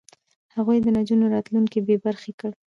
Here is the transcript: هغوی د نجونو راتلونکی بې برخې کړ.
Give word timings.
هغوی 0.55 0.77
د 0.81 0.87
نجونو 0.97 1.25
راتلونکی 1.35 1.79
بې 1.87 1.95
برخې 2.05 2.31
کړ. 2.39 2.51